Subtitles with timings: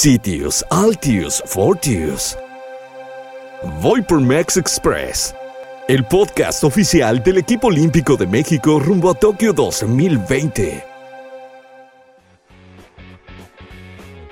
[0.00, 2.38] Sitius, Altius, Fortius.
[3.82, 5.34] Voy por Mex Express,
[5.88, 10.84] el podcast oficial del equipo olímpico de México rumbo a Tokio 2020.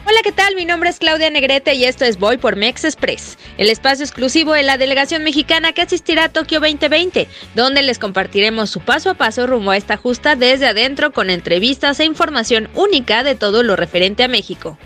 [0.08, 0.54] Hola, ¿qué tal?
[0.54, 4.52] Mi nombre es Claudia Negrete y esto es Voy por Mex Express, el espacio exclusivo
[4.52, 7.26] de la delegación mexicana que asistirá a Tokio 2020,
[7.56, 11.98] donde les compartiremos su paso a paso rumbo a esta justa desde adentro con entrevistas
[11.98, 14.78] e información única de todo lo referente a México.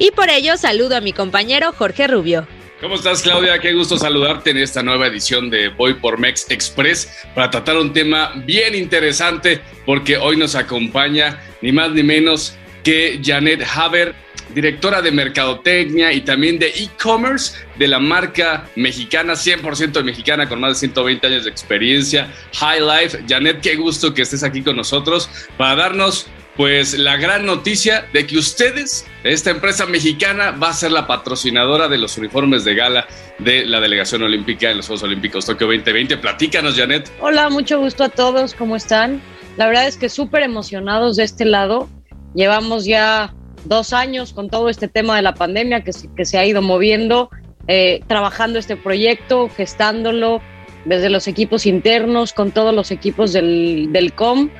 [0.00, 2.48] Y por ello saludo a mi compañero Jorge Rubio.
[2.80, 3.58] ¿Cómo estás, Claudia?
[3.58, 7.92] Qué gusto saludarte en esta nueva edición de Voy por Mex Express para tratar un
[7.92, 14.14] tema bien interesante porque hoy nos acompaña ni más ni menos que Janet Haber,
[14.54, 20.80] directora de Mercadotecnia y también de e-commerce de la marca mexicana, 100% mexicana, con más
[20.80, 23.24] de 120 años de experiencia, High Life.
[23.28, 26.26] Janet, qué gusto que estés aquí con nosotros para darnos
[26.60, 31.88] pues la gran noticia de que ustedes, esta empresa mexicana, va a ser la patrocinadora
[31.88, 33.06] de los uniformes de gala
[33.38, 36.18] de la delegación olímpica en los Juegos Olímpicos Tokio 2020.
[36.18, 37.10] Platícanos, Janet.
[37.22, 39.22] Hola, mucho gusto a todos, ¿cómo están?
[39.56, 41.88] La verdad es que súper emocionados de este lado.
[42.34, 43.32] Llevamos ya
[43.64, 47.30] dos años con todo este tema de la pandemia que, se ha ido moviendo,
[47.68, 50.42] eh, trabajando este proyecto, gestándolo
[50.84, 54.50] desde los equipos internos, con todos los equipos del, del COM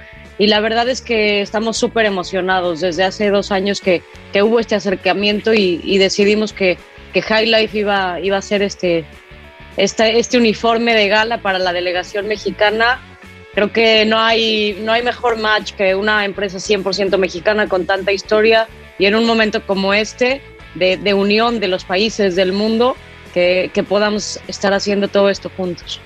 [0.41, 4.03] y la verdad es que estamos súper emocionados desde hace dos años que,
[4.33, 6.79] que hubo este acercamiento y, y, decidimos que,
[7.13, 9.05] que High Life iba, iba a ser este,
[9.77, 13.03] este, este uniforme de gala para la delegación mexicana.
[13.53, 18.11] Creo que no hay, no hay mejor match que una empresa 100% mexicana con tanta
[18.11, 18.67] historia
[18.99, 20.41] y en un momento como este
[20.75, 22.97] de, de unión de los países del mundo
[23.35, 26.01] que, que podamos estar haciendo todo esto juntos.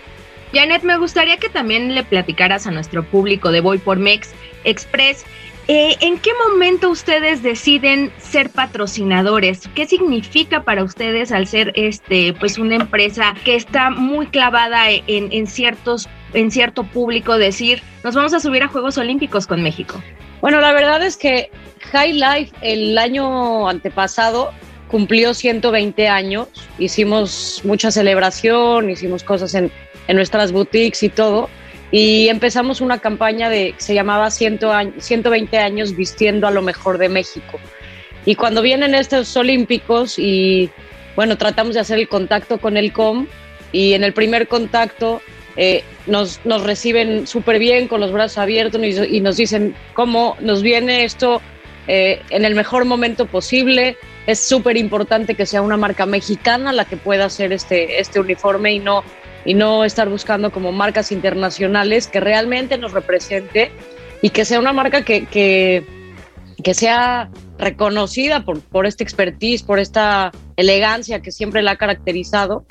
[0.55, 4.30] Janet, me gustaría que también le platicaras a nuestro público de Voy por Mex
[4.62, 5.24] Express.
[5.66, 9.62] Eh, ¿En qué momento ustedes deciden ser patrocinadores?
[9.75, 15.32] ¿Qué significa para ustedes al ser este, pues una empresa que está muy clavada en,
[15.32, 20.00] en ciertos, en cierto público decir, nos vamos a subir a Juegos Olímpicos con México?
[20.41, 21.50] Bueno, la verdad es que
[21.93, 24.53] High Life el año antepasado
[24.88, 26.48] cumplió 120 años,
[26.78, 29.72] hicimos mucha celebración, hicimos cosas en,
[30.09, 31.48] en nuestras boutiques y todo.
[31.91, 36.98] Y empezamos una campaña de, se llamaba 100 años, 120 años vistiendo a lo mejor
[36.98, 37.60] de México.
[38.26, 40.70] Y cuando vienen estos Olímpicos y
[41.14, 43.26] bueno, tratamos de hacer el contacto con el COM
[43.70, 45.20] y en el primer contacto
[45.56, 50.37] eh, nos, nos, reciben súper bien, con los brazos abiertos y, y, nos dicen cómo
[50.41, 51.41] nos viene esto
[51.87, 53.97] eh, en el mejor momento posible.
[54.26, 58.72] Es súper importante que sea una marca mexicana la que pueda hacer este, este uniforme
[58.72, 59.04] y no
[59.44, 63.71] y no estar buscando como marcas internacionales que realmente nos represente
[64.22, 65.84] y que sea una marca que, que,
[66.62, 72.65] que sea reconocida por, por esta expertise, por esta elegancia que siempre la ha caracterizado.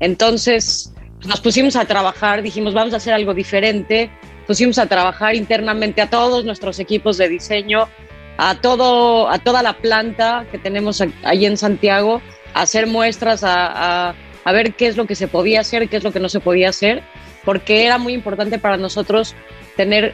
[0.00, 4.10] Entonces pues nos pusimos a trabajar, dijimos vamos a hacer algo diferente,
[4.46, 7.88] pusimos a trabajar internamente a todos nuestros equipos de diseño,
[8.36, 12.20] a, todo, a toda la planta que tenemos ahí en Santiago,
[12.52, 15.96] a hacer muestras, a, a a ver qué es lo que se podía hacer, qué
[15.96, 17.02] es lo que no se podía hacer,
[17.44, 19.34] porque era muy importante para nosotros
[19.76, 20.12] tener,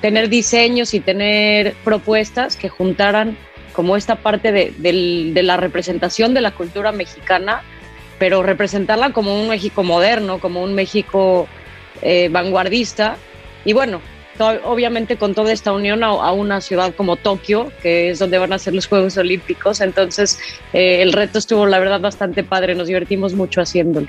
[0.00, 3.36] tener diseños y tener propuestas que juntaran
[3.72, 7.62] como esta parte de, de, la representación de la cultura mexicana,
[8.18, 11.48] pero representarla como un México moderno, como un México
[12.02, 13.16] eh, vanguardista.
[13.64, 14.00] Y bueno,
[14.40, 18.58] obviamente con toda esta unión a, una ciudad como Tokio, que es donde van a
[18.58, 19.80] ser los Juegos Olímpicos.
[19.80, 20.38] Entonces,
[20.72, 22.74] eh, el reto estuvo, la verdad, bastante padre.
[22.74, 24.08] Nos divertimos mucho haciéndolo.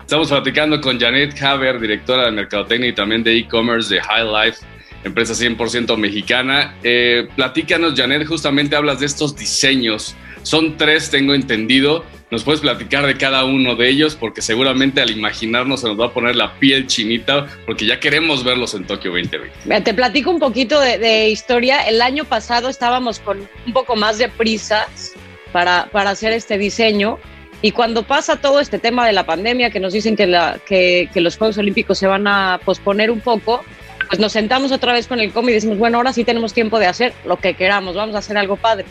[0.00, 4.58] Estamos platicando con Janet Haber, directora de Mercadotecnia y también de e-commerce de High Life,
[5.02, 6.74] empresa 100% mexicana.
[6.82, 10.14] Eh, platícanos, Janet, justamente hablas de estos diseños.
[10.42, 12.04] Son tres, tengo entendido.
[12.34, 14.16] ¿Nos puedes platicar de cada uno de ellos?
[14.16, 18.42] Porque seguramente al imaginarnos se nos va a poner la piel chinita, porque ya queremos
[18.42, 19.80] verlos en Tokio 2020.
[19.82, 21.82] Te platico un poquito de, de historia.
[21.82, 25.12] El año pasado estábamos con un poco más de prisas
[25.52, 27.20] para, para hacer este diseño.
[27.62, 31.08] Y cuando pasa todo este tema de la pandemia, que nos dicen que, la, que,
[31.14, 33.64] que los Juegos Olímpicos se van a posponer un poco,
[34.08, 36.80] pues nos sentamos otra vez con el COM y decimos, bueno, ahora sí tenemos tiempo
[36.80, 38.86] de hacer lo que queramos, vamos a hacer algo padre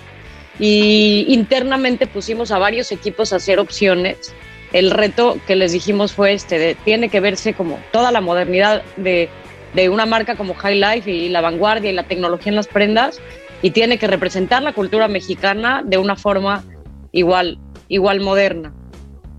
[0.59, 4.33] y internamente pusimos a varios equipos a hacer opciones.
[4.71, 9.29] El reto que les dijimos fue este, tiene que verse como toda la modernidad de,
[9.73, 13.19] de, una marca como High Life y la vanguardia y la tecnología en las prendas
[13.61, 16.63] y tiene que representar la cultura mexicana de una forma
[17.11, 18.73] igual, igual moderna.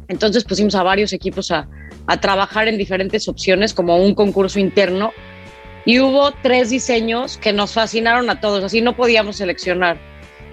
[0.09, 1.69] Entonces pusimos a varios equipos a,
[2.07, 5.13] a trabajar en diferentes opciones como un concurso interno
[5.85, 9.99] y hubo tres diseños que nos fascinaron a todos, así no podíamos seleccionar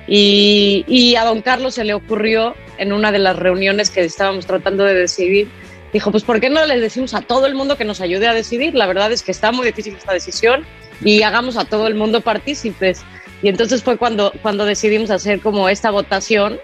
[0.08, 4.84] Y, a don Carlos se le ocurrió en una de las reuniones que estábamos tratando
[4.84, 5.48] de decidir,
[5.94, 8.34] dijo, pues ¿por qué no le decimos a todo el mundo que nos ayude a
[8.34, 8.76] decidir?
[8.76, 10.66] La verdad es que está muy difícil esta decisión
[11.04, 13.04] y hagamos a todo el mundo partícipes.
[13.42, 16.60] Y entonces fue cuando, cuando decidimos hacer como esta votación.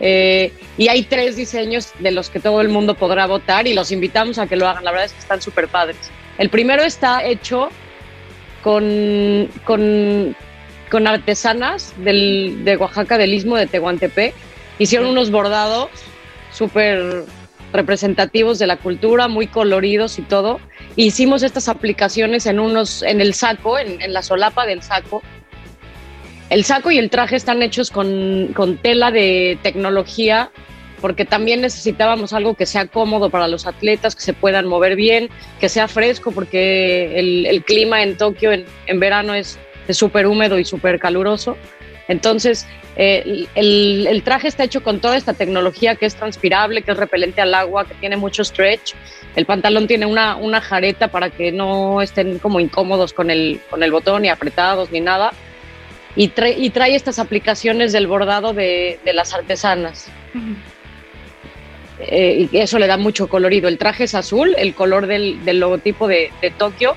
[0.00, 3.92] Eh, y hay tres diseños de los que todo el mundo podrá votar y los
[3.92, 4.84] invitamos a que lo hagan.
[4.84, 5.96] La verdad es que están súper padres.
[6.36, 7.68] El primero está hecho
[8.62, 10.34] con, con,
[10.94, 14.32] con artesanas del, de Oaxaca, del istmo de Tehuantepec.
[14.78, 15.90] Hicieron unos bordados
[16.52, 17.24] súper
[17.72, 20.60] representativos de la cultura, muy coloridos y todo.
[20.94, 25.20] Hicimos estas aplicaciones en unos, en el saco, en, en la solapa del saco,
[26.50, 30.52] el saco y el traje están hechos con, tela de tecnología
[31.00, 35.28] porque también necesitábamos algo que sea cómodo para los atletas, que se puedan mover bien,
[35.58, 39.58] que sea fresco, porque el, clima en Tokio en, verano es
[39.92, 41.56] súper húmedo y súper caluroso.
[42.06, 42.66] Entonces,
[42.96, 46.96] eh, el, el, traje está hecho con toda esta tecnología que es transpirable, que es
[46.96, 48.94] repelente al agua, que tiene mucho stretch.
[49.36, 53.82] El pantalón tiene una, una jareta para que no estén como incómodos con el, con
[53.82, 55.32] el botón, ni apretados, ni nada
[56.16, 60.08] y, trae, estas aplicaciones del bordado de, las artesanas.
[61.98, 63.68] Eh, y eso le da mucho colorido.
[63.68, 66.94] El traje es azul, el color del, logotipo de, Tokio,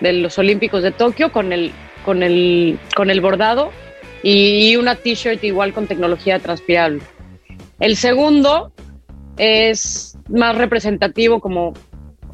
[0.00, 1.72] de los Olímpicos de Tokio, con el,
[2.04, 3.70] con el, con el bordado
[4.22, 7.02] y, una t-shirt igual con tecnología transpirable.
[7.80, 8.72] El segundo
[9.36, 11.74] es más representativo, como,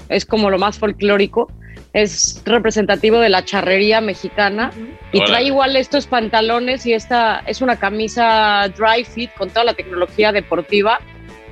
[0.08, 1.50] es como lo más folclórico,
[1.92, 4.70] es representativo de la charrería mexicana
[5.12, 9.74] y trae igual estos pantalones y esta es una camisa dry fit con toda la
[9.74, 11.00] tecnología deportiva,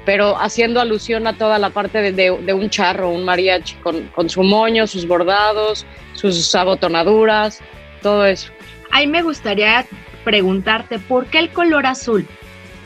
[0.04, 3.76] pero haciendo alusión a toda la parte de, un charro, un mariachi,
[4.14, 5.84] con, su moño, sus bordados,
[6.14, 7.60] sus abotonaduras,
[8.00, 8.50] todo eso.
[8.90, 9.86] Ahí me gustaría
[10.24, 12.26] preguntarte, ¿por qué el color azul?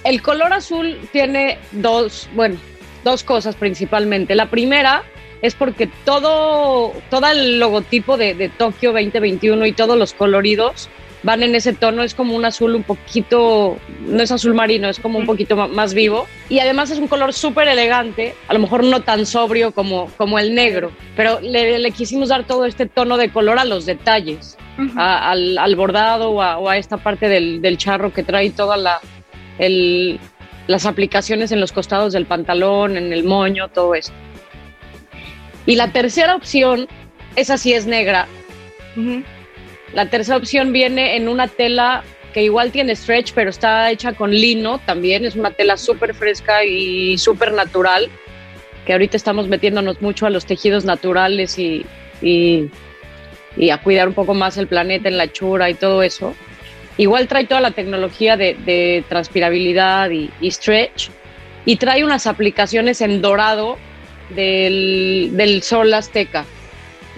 [0.05, 2.57] El color azul tiene dos, bueno,
[3.05, 4.35] dos cosas principalmente.
[4.35, 5.05] La primera
[5.43, 10.89] es porque todo, todo el logotipo de, de Tokio 2021 y todos los coloridos
[11.23, 14.99] van en ese tono, es como un azul un poquito, no es azul marino, es
[14.99, 16.27] como un poquito más vivo.
[16.49, 20.39] Y además es un color súper elegante, a lo mejor no tan sobrio como, como
[20.39, 24.57] el negro, pero le, quisimos dar todo este tono de color a los detalles,
[24.97, 29.01] al, bordado o a, esta parte del, del, charro que trae toda la,
[29.59, 30.19] el,
[30.67, 34.15] las aplicaciones en los costados del pantalón, en el moño, todo esto.
[35.67, 36.89] Y la tercera opción,
[37.37, 38.27] esa sí es negra.
[39.95, 42.03] La tercera opción viene en una tela
[42.33, 45.25] que igual tiene stretch, pero está hecha con lino también.
[45.25, 48.09] Es una tela súper fresca y súper natural,
[48.87, 51.85] que ahorita estamos metiéndonos mucho a los tejidos naturales y,
[52.21, 52.71] y,
[53.71, 56.35] a cuidar un poco más el planeta en la hechura y todo eso.
[56.97, 61.11] Igual trae toda la tecnología de, transpirabilidad y, y stretch
[61.65, 63.79] y trae unas aplicaciones en dorado
[64.35, 66.45] del, sol azteca.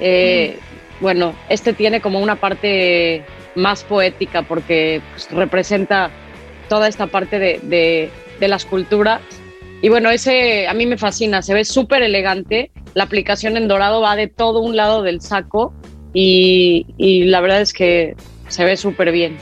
[0.00, 0.58] Eh,
[1.00, 6.10] bueno, este tiene como una parte más poética porque pues, representa
[6.68, 8.10] toda esta parte de,
[8.40, 9.22] las culturas.
[9.80, 12.70] Y bueno, ese a mí me fascina, se ve súper elegante.
[12.94, 15.72] La aplicación en dorado va de todo un lado del saco
[16.14, 18.14] y, y la verdad es que
[18.48, 19.36] se ve súper bien.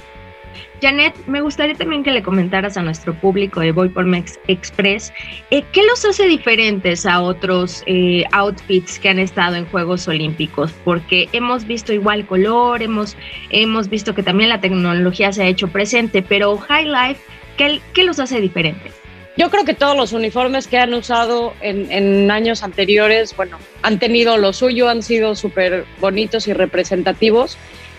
[0.82, 5.12] Janet, me gustaría también que le comentaras a nuestro público de Voy por Mex Express
[5.52, 10.72] eh, qué los hace diferentes a otros eh, outfits que han estado en Juegos Olímpicos,
[10.84, 13.16] porque hemos visto igual color, hemos,
[13.50, 17.20] hemos visto que también la tecnología se ha hecho presente, pero High Life,
[17.56, 19.01] ¿qué, qué los hace diferentes?
[19.36, 23.98] Yo creo que todos los uniformes que han usado en, en años anteriores, bueno, han
[23.98, 27.56] tenido lo suyo, han sido súper bonitos y representativos.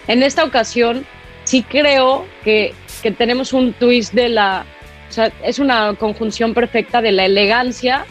[0.08, 1.06] En esta ocasión
[1.44, 2.74] sí creo que,
[3.18, 4.66] tenemos un twist de la,
[5.10, 8.06] o sea, es una conjunción perfecta de la elegancia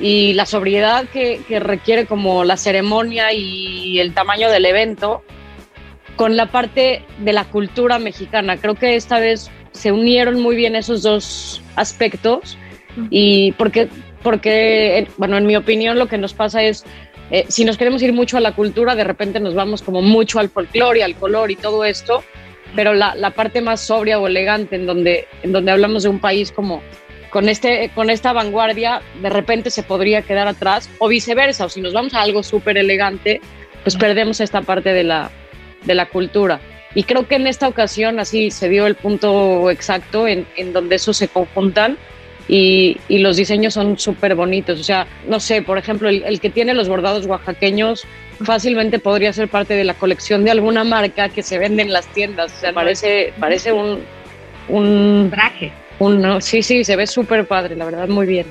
[0.00, 5.22] y la sobriedad que, requiere como la ceremonia y el tamaño del evento
[6.14, 8.58] con la parte de la cultura mexicana.
[8.58, 12.56] Creo que esta vez se unieron muy bien esos dos aspectos
[13.10, 13.88] y porque,
[14.22, 16.84] porque bueno, en mi opinión lo que nos pasa es
[17.30, 20.40] eh, si nos queremos ir mucho a la cultura, de repente nos vamos como mucho
[20.40, 22.24] al folclore, al color y todo esto,
[22.74, 26.18] pero la, la, parte más sobria o elegante en donde, en donde hablamos de un
[26.18, 26.82] país como
[27.30, 31.80] con, este, con esta vanguardia, de repente se podría quedar atrás o viceversa, o si
[31.80, 33.40] nos vamos a algo súper elegante,
[33.84, 35.30] pues perdemos esta parte de la,
[35.84, 36.60] de la cultura.
[36.94, 40.96] Y creo que en esta ocasión así se dio el punto exacto en, en donde
[40.96, 41.96] esos se conjuntan
[42.50, 44.80] y, los diseños son súper bonitos.
[44.80, 48.04] O sea, no sé, por ejemplo, el, que tiene los bordados oaxaqueños
[48.42, 52.06] fácilmente podría ser parte de la colección de alguna marca que se vende en las
[52.08, 52.52] tiendas.
[52.52, 54.00] O sea, parece, parece un,
[54.68, 55.72] un traje.
[56.00, 58.46] Un, sí, sí, se ve súper padre, la verdad, muy bien.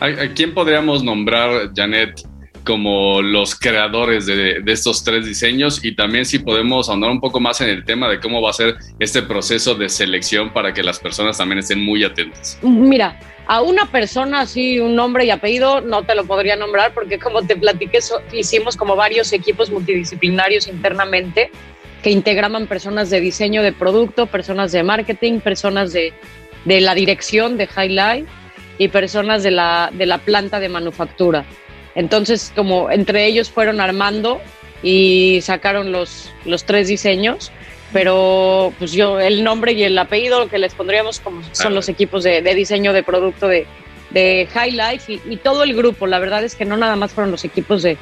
[0.00, 2.27] ¿A, quién podríamos nombrar, Janet,
[2.68, 5.82] como los creadores de, de, estos tres diseños?
[5.82, 8.52] Y también si podemos ahondar un poco más en el tema de cómo va a
[8.52, 12.58] ser este proceso de selección para que las personas también estén muy atentas.
[12.60, 17.18] Mira, a una persona así, un nombre y apellido, no te lo podría nombrar porque
[17.18, 18.00] como te platiqué,
[18.34, 21.50] hicimos como varios equipos multidisciplinarios internamente
[22.02, 26.12] que integraban personas de diseño de producto, personas de marketing, personas de,
[26.66, 28.26] de la dirección de Highlight
[28.76, 31.46] y personas de la, de la planta de manufactura.
[31.98, 34.40] Entonces, como entre ellos fueron armando
[34.84, 37.50] y sacaron los, los tres diseños,
[37.92, 42.22] pero pues yo el nombre y el apellido que les pondríamos como son los equipos
[42.22, 43.66] de, de, diseño de producto de,
[44.10, 46.06] de High Life y, y, todo el grupo.
[46.06, 47.98] La verdad es que no nada más fueron los equipos de,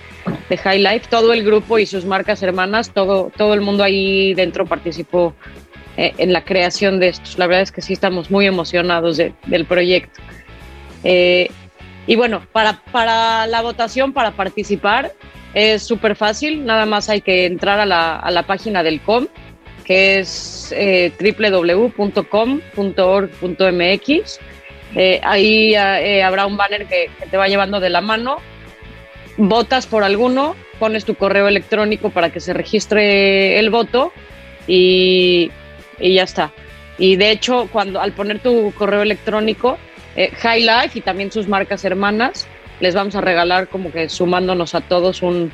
[0.50, 4.35] de High Life, todo el grupo y sus marcas hermanas, todo, todo el mundo ahí
[4.35, 5.35] dentro participó
[5.97, 7.38] eh, en la creación de estos.
[7.38, 10.21] La verdad es que sí estamos muy emocionados de, del proyecto.
[11.03, 11.49] Eh,
[12.06, 15.12] y bueno, para, para la votación, para participar,
[15.54, 19.26] es súper fácil, nada más hay que entrar a la, a la página del COM,
[19.84, 22.00] que es eh, www.com.org.mx.
[24.94, 28.38] Eh, ahí eh, habrá un banner que, que, te va llevando de la mano.
[29.36, 34.12] Votas por alguno, pones tu correo electrónico para que se registre el voto
[34.66, 35.50] y,
[35.98, 36.52] y ya está.
[36.98, 39.78] Y de hecho, cuando al poner tu correo electrónico,
[40.16, 42.46] eh, High Life y también sus marcas hermanas,
[42.80, 45.52] les vamos a regalar como que sumándonos a todos un,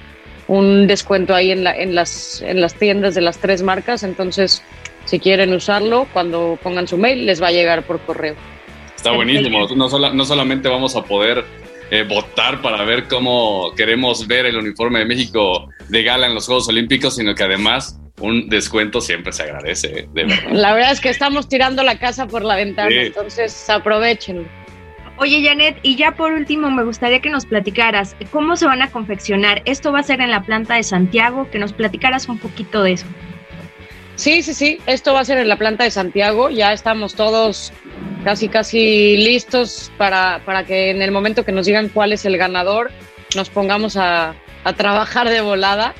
[0.48, 4.02] un descuento ahí en, la, en, las, en las tiendas de las tres marcas.
[4.02, 4.62] Entonces,
[5.04, 8.34] si quieren usarlo, cuando pongan su mail, les va a llegar por correo.
[8.96, 9.66] Está buenísimo.
[9.68, 11.44] No, sola, no solamente vamos a poder
[11.90, 16.46] eh, votar para ver cómo queremos ver el uniforme de México de gala en los
[16.46, 20.08] Juegos Olímpicos, sino que además un descuento siempre se agradece, ¿eh?
[20.12, 20.50] de verdad.
[20.52, 22.98] La verdad es que estamos tirando la casa por la ventana, sí.
[22.98, 24.46] entonces aprovechen.
[25.18, 28.90] Oye, Janet, y ya por último me gustaría que nos platicaras cómo se van a
[28.90, 29.62] confeccionar.
[29.66, 32.92] Esto va a ser en la planta de Santiago, que nos platicaras un poquito de
[32.92, 33.06] eso.
[34.14, 36.50] Sí, sí, sí, esto va a ser en la planta de Santiago.
[36.50, 37.72] Ya estamos todos
[38.24, 42.36] casi, casi listos para, para que en el momento que nos digan cuál es el
[42.36, 42.90] ganador,
[43.34, 45.94] nos pongamos a, a trabajar de volada.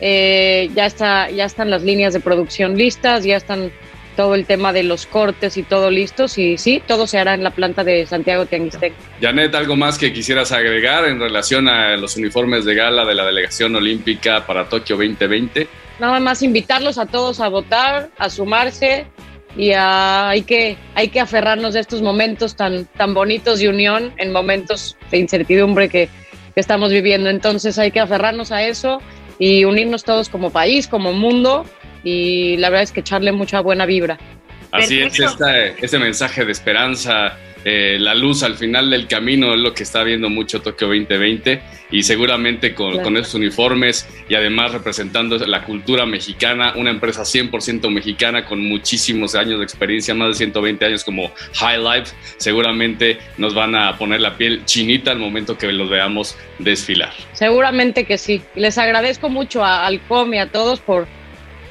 [0.00, 3.72] Eh, ya, está, ya están las líneas de producción listas, ya están
[4.18, 7.44] todo el tema de los cortes y todo listos y sí, todo se hará en
[7.44, 8.92] la planta de Santiago Tianguistec.
[9.20, 13.24] Janet, ¿algo más que quisieras agregar en relación a los uniformes de gala de la
[13.24, 15.68] delegación olímpica para Tokio 2020?
[16.00, 19.06] Nada más invitarlos a todos a votar, a sumarse
[19.56, 24.12] y a, hay, que, hay que aferrarnos de estos momentos tan, tan bonitos de unión
[24.16, 26.08] en momentos de incertidumbre que,
[26.54, 27.30] que estamos viviendo.
[27.30, 29.00] Entonces hay que aferrarnos a eso
[29.38, 31.64] y unirnos todos como país, como mundo
[32.04, 34.18] y la verdad es que echarle mucha buena vibra.
[34.70, 35.24] Así Perfecto.
[35.24, 39.74] es, esta, este mensaje de esperanza, eh, la luz al final del camino es lo
[39.74, 41.60] que está viendo mucho Tokio 2020
[41.90, 43.04] y seguramente con, claro.
[43.04, 49.34] con estos uniformes y además representando la cultura mexicana, una empresa 100% mexicana con muchísimos
[49.34, 54.20] años de experiencia, más de 120 años como High Life, seguramente nos van a poner
[54.20, 57.12] la piel chinita al momento que los veamos desfilar.
[57.32, 58.40] Seguramente que sí.
[58.54, 61.08] Les agradezco mucho a, al COM y a todos por,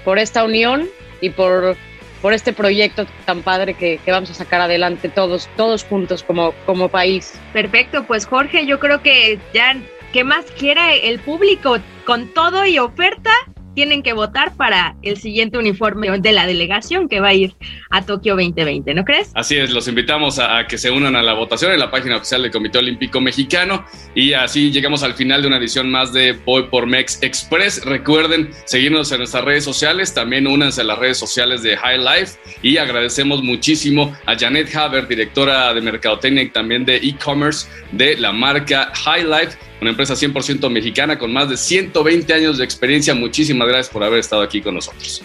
[0.03, 0.87] por esta unión
[1.21, 1.77] y por,
[2.21, 6.89] por este proyecto tan padre que, vamos a sacar adelante todos, todos juntos como, como
[6.89, 7.39] país.
[7.53, 9.75] Perfecto, pues Jorge, yo creo que ya,
[10.13, 11.77] ¿qué más quiere el público?
[12.05, 13.31] Con todo y oferta,
[13.77, 17.53] tienen que votar para el siguiente uniforme de la delegación que va a ir
[17.91, 19.29] a Tokio 2020, ¿no crees?
[19.35, 22.17] Así es, los invitamos a, a, que se unan a la votación en la página
[22.17, 26.31] oficial del Comité Olímpico Mexicano y así llegamos al final de una edición más de
[26.31, 27.85] Voy por Mex Express.
[27.85, 32.39] Recuerden seguirnos en nuestras redes sociales, también únanse a las redes sociales de High Life
[32.63, 38.31] y agradecemos muchísimo a Janet Haber, directora de Mercadotecnia y también de e-commerce de la
[38.31, 43.13] marca High Life una empresa 100% mexicana con más de 120 años de experiencia.
[43.13, 45.23] Muchísimas gracias por haber estado aquí con nosotros.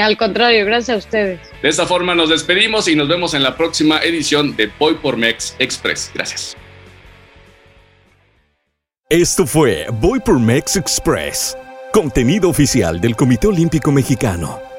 [0.00, 1.40] Al contrario, gracias a ustedes.
[1.62, 5.16] De esta forma nos despedimos y nos vemos en la próxima edición de Voy por
[5.16, 6.10] Mex Express.
[6.14, 6.56] Gracias.
[9.10, 11.56] Esto fue Voy por Mex Express,
[11.92, 14.73] contenido oficial del Comité Olímpico Mexicano.